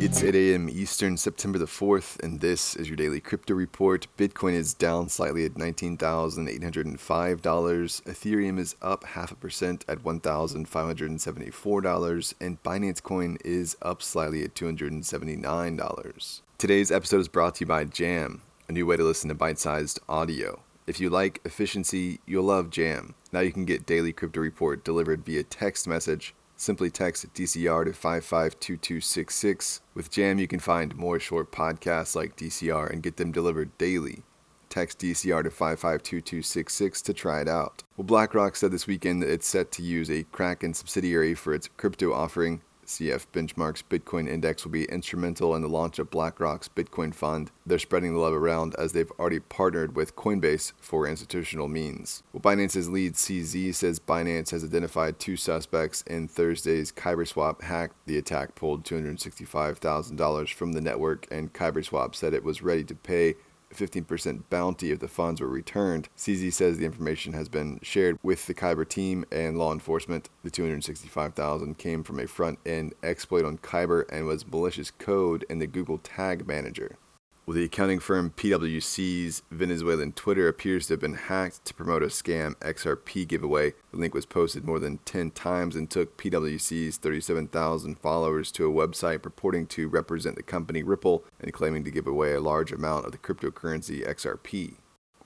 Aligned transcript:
It's 0.00 0.22
8 0.22 0.36
a.m. 0.36 0.68
Eastern, 0.68 1.16
September 1.16 1.58
the 1.58 1.66
4th, 1.66 2.22
and 2.22 2.40
this 2.40 2.76
is 2.76 2.86
your 2.86 2.94
daily 2.94 3.20
crypto 3.20 3.54
report. 3.54 4.06
Bitcoin 4.16 4.52
is 4.52 4.72
down 4.72 5.08
slightly 5.08 5.44
at 5.44 5.54
$19,805. 5.54 6.96
Ethereum 6.96 8.60
is 8.60 8.76
up 8.80 9.02
half 9.02 9.32
a 9.32 9.34
percent 9.34 9.84
at 9.88 10.04
$1,574, 10.04 12.34
and 12.40 12.62
Binance 12.62 13.02
Coin 13.02 13.38
is 13.44 13.76
up 13.82 14.00
slightly 14.00 14.44
at 14.44 14.54
$279. 14.54 16.42
Today's 16.58 16.92
episode 16.92 17.20
is 17.20 17.26
brought 17.26 17.56
to 17.56 17.62
you 17.62 17.66
by 17.66 17.82
Jam, 17.82 18.42
a 18.68 18.72
new 18.72 18.86
way 18.86 18.96
to 18.96 19.02
listen 19.02 19.26
to 19.30 19.34
bite 19.34 19.58
sized 19.58 19.98
audio. 20.08 20.62
If 20.86 21.00
you 21.00 21.10
like 21.10 21.40
efficiency, 21.44 22.20
you'll 22.24 22.44
love 22.44 22.70
Jam. 22.70 23.16
Now 23.32 23.40
you 23.40 23.50
can 23.50 23.64
get 23.64 23.84
daily 23.84 24.12
crypto 24.12 24.40
report 24.40 24.84
delivered 24.84 25.24
via 25.24 25.42
text 25.42 25.88
message 25.88 26.36
Simply 26.60 26.90
text 26.90 27.32
DCR 27.34 27.84
to 27.84 27.92
552266. 27.92 29.80
With 29.94 30.10
Jam, 30.10 30.40
you 30.40 30.48
can 30.48 30.58
find 30.58 30.96
more 30.96 31.20
short 31.20 31.52
podcasts 31.52 32.16
like 32.16 32.36
DCR 32.36 32.90
and 32.90 33.00
get 33.00 33.16
them 33.16 33.30
delivered 33.30 33.78
daily. 33.78 34.24
Text 34.68 34.98
DCR 34.98 35.44
to 35.44 35.50
552266 35.50 37.02
to 37.02 37.14
try 37.14 37.40
it 37.40 37.48
out. 37.48 37.84
Well, 37.96 38.06
BlackRock 38.06 38.56
said 38.56 38.72
this 38.72 38.88
weekend 38.88 39.22
that 39.22 39.30
it's 39.30 39.46
set 39.46 39.70
to 39.72 39.82
use 39.82 40.10
a 40.10 40.24
Kraken 40.24 40.74
subsidiary 40.74 41.34
for 41.34 41.54
its 41.54 41.68
crypto 41.76 42.12
offering 42.12 42.62
CF 42.88 43.26
Benchmark's 43.34 43.82
Bitcoin 43.82 44.26
index 44.26 44.64
will 44.64 44.72
be 44.72 44.86
instrumental 44.86 45.54
in 45.54 45.60
the 45.60 45.68
launch 45.68 45.98
of 45.98 46.10
BlackRock's 46.10 46.68
Bitcoin 46.68 47.14
fund. 47.14 47.50
They're 47.66 47.78
spreading 47.78 48.14
the 48.14 48.18
love 48.18 48.32
around 48.32 48.74
as 48.76 48.92
they've 48.92 49.10
already 49.18 49.40
partnered 49.40 49.94
with 49.94 50.16
Coinbase 50.16 50.72
for 50.80 51.06
institutional 51.06 51.68
means. 51.68 52.22
Well, 52.32 52.40
Binance's 52.40 52.88
lead 52.88 53.12
CZ 53.12 53.74
says 53.74 54.00
Binance 54.00 54.50
has 54.52 54.64
identified 54.64 55.18
two 55.18 55.36
suspects 55.36 56.00
in 56.02 56.28
Thursday's 56.28 56.90
KyberSwap 56.90 57.62
hack. 57.62 57.90
The 58.06 58.16
attack 58.16 58.54
pulled 58.54 58.84
$265,000 58.84 60.54
from 60.54 60.72
the 60.72 60.80
network, 60.80 61.26
and 61.30 61.52
KyberSwap 61.52 62.14
said 62.14 62.32
it 62.32 62.42
was 62.42 62.62
ready 62.62 62.84
to 62.84 62.94
pay 62.94 63.34
15% 63.74 64.42
bounty 64.50 64.90
if 64.90 64.98
the 64.98 65.08
funds 65.08 65.40
were 65.40 65.48
returned. 65.48 66.08
CZ 66.16 66.52
says 66.52 66.78
the 66.78 66.84
information 66.84 67.32
has 67.32 67.48
been 67.48 67.78
shared 67.82 68.18
with 68.22 68.46
the 68.46 68.54
Kyber 68.54 68.88
team 68.88 69.24
and 69.30 69.58
law 69.58 69.72
enforcement. 69.72 70.28
The 70.42 70.50
265,000 70.50 71.78
came 71.78 72.02
from 72.02 72.20
a 72.20 72.26
front-end 72.26 72.94
exploit 73.02 73.44
on 73.44 73.58
Kyber 73.58 74.04
and 74.10 74.26
was 74.26 74.46
malicious 74.46 74.90
code 74.90 75.44
in 75.48 75.58
the 75.58 75.66
Google 75.66 75.98
Tag 75.98 76.46
Manager. 76.46 76.96
Well, 77.48 77.54
the 77.54 77.64
accounting 77.64 77.98
firm 77.98 78.34
PwC's 78.36 79.40
Venezuelan 79.50 80.12
Twitter 80.12 80.48
appears 80.48 80.86
to 80.86 80.92
have 80.92 81.00
been 81.00 81.14
hacked 81.14 81.64
to 81.64 81.72
promote 81.72 82.02
a 82.02 82.08
scam 82.08 82.54
XRP 82.56 83.26
giveaway. 83.26 83.72
The 83.90 83.96
link 83.96 84.12
was 84.12 84.26
posted 84.26 84.66
more 84.66 84.78
than 84.78 84.98
10 85.06 85.30
times 85.30 85.74
and 85.74 85.88
took 85.88 86.18
PwC's 86.18 86.98
37,000 86.98 87.98
followers 87.98 88.52
to 88.52 88.66
a 88.66 88.86
website 88.86 89.22
purporting 89.22 89.66
to 89.68 89.88
represent 89.88 90.36
the 90.36 90.42
company 90.42 90.82
Ripple 90.82 91.24
and 91.40 91.54
claiming 91.54 91.84
to 91.84 91.90
give 91.90 92.06
away 92.06 92.34
a 92.34 92.40
large 92.42 92.70
amount 92.70 93.06
of 93.06 93.12
the 93.12 93.18
cryptocurrency 93.18 94.06
XRP. 94.06 94.74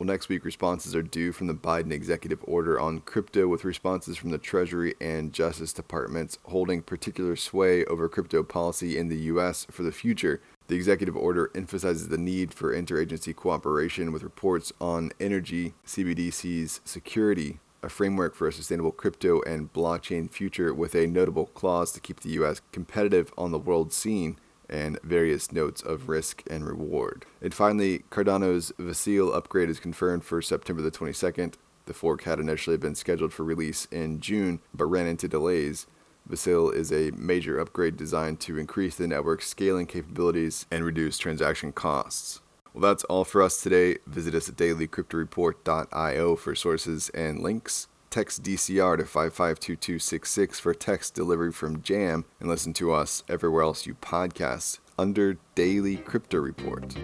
Well, 0.00 0.06
next 0.06 0.30
week, 0.30 0.46
responses 0.46 0.94
are 0.94 1.02
due 1.02 1.30
from 1.30 1.46
the 1.46 1.54
Biden 1.54 1.92
executive 1.92 2.40
order 2.44 2.80
on 2.80 3.00
crypto, 3.00 3.48
with 3.48 3.66
responses 3.66 4.16
from 4.16 4.30
the 4.30 4.38
Treasury 4.38 4.94
and 4.98 5.30
Justice 5.30 5.74
Departments 5.74 6.38
holding 6.44 6.80
particular 6.80 7.36
sway 7.36 7.84
over 7.84 8.08
crypto 8.08 8.42
policy 8.42 8.96
in 8.96 9.08
the 9.08 9.18
U.S. 9.18 9.66
for 9.70 9.82
the 9.82 9.92
future. 9.92 10.40
The 10.70 10.76
executive 10.76 11.16
order 11.16 11.50
emphasizes 11.52 12.10
the 12.10 12.16
need 12.16 12.54
for 12.54 12.72
interagency 12.72 13.34
cooperation 13.34 14.12
with 14.12 14.22
reports 14.22 14.72
on 14.80 15.10
energy, 15.18 15.74
CBDC's 15.84 16.80
security, 16.84 17.58
a 17.82 17.88
framework 17.88 18.36
for 18.36 18.46
a 18.46 18.52
sustainable 18.52 18.92
crypto 18.92 19.42
and 19.42 19.72
blockchain 19.72 20.30
future 20.30 20.72
with 20.72 20.94
a 20.94 21.08
notable 21.08 21.46
clause 21.46 21.90
to 21.90 22.00
keep 22.00 22.20
the 22.20 22.28
U.S. 22.34 22.60
competitive 22.70 23.34
on 23.36 23.50
the 23.50 23.58
world 23.58 23.92
scene 23.92 24.38
and 24.68 24.96
various 25.02 25.50
notes 25.50 25.82
of 25.82 26.08
risk 26.08 26.44
and 26.48 26.64
reward. 26.64 27.26
And 27.42 27.52
finally, 27.52 28.04
Cardano's 28.08 28.70
Vasil 28.78 29.34
upgrade 29.34 29.70
is 29.70 29.80
confirmed 29.80 30.24
for 30.24 30.40
September 30.40 30.82
the 30.82 30.92
22nd. 30.92 31.54
The 31.86 31.94
fork 31.94 32.22
had 32.22 32.38
initially 32.38 32.76
been 32.76 32.94
scheduled 32.94 33.32
for 33.32 33.42
release 33.42 33.88
in 33.90 34.20
June, 34.20 34.60
but 34.72 34.84
ran 34.84 35.08
into 35.08 35.26
delays. 35.26 35.88
Vasil 36.28 36.74
is 36.74 36.92
a 36.92 37.10
major 37.16 37.58
upgrade 37.58 37.96
designed 37.96 38.40
to 38.40 38.58
increase 38.58 38.96
the 38.96 39.06
network's 39.06 39.48
scaling 39.48 39.86
capabilities 39.86 40.66
and 40.70 40.84
reduce 40.84 41.18
transaction 41.18 41.72
costs. 41.72 42.40
Well, 42.72 42.82
that's 42.82 43.04
all 43.04 43.24
for 43.24 43.42
us 43.42 43.62
today. 43.62 43.98
Visit 44.06 44.34
us 44.34 44.48
at 44.48 44.56
dailycryptoreport.io 44.56 46.36
for 46.36 46.54
sources 46.54 47.08
and 47.10 47.40
links. 47.40 47.88
Text 48.10 48.42
DCR 48.42 48.98
to 48.98 49.04
552266 49.04 50.58
for 50.58 50.74
text 50.74 51.14
delivery 51.14 51.52
from 51.52 51.82
Jam 51.82 52.24
and 52.40 52.48
listen 52.48 52.72
to 52.74 52.92
us 52.92 53.22
everywhere 53.28 53.62
else 53.62 53.86
you 53.86 53.94
podcast 53.94 54.80
under 54.98 55.38
Daily 55.54 55.96
Crypto 55.96 56.38
Report. 56.38 56.94